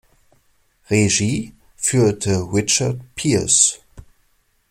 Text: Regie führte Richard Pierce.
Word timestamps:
Regie 0.89 1.53
führte 1.75 2.39
Richard 2.51 3.01
Pierce. 3.13 3.81